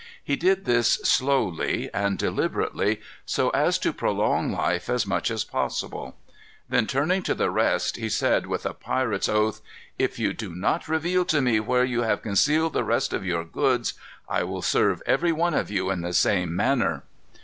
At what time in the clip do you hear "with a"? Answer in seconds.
8.47-8.73